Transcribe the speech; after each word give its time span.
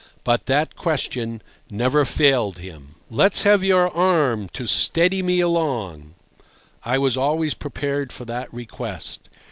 But 0.23 0.47
that 0.47 0.75
question 0.75 1.43
never 1.69 2.05
failed. 2.05 2.59
"Let's 3.11 3.43
have 3.43 3.63
your 3.63 3.87
arm 3.91 4.49
to 4.49 4.65
steady 4.65 5.21
me 5.21 5.41
along." 5.41 6.15
I 6.83 6.97
was 6.97 7.17
always 7.17 7.53
prepared 7.53 8.11
for 8.11 8.25
that 8.25 8.51
request. 8.51 9.29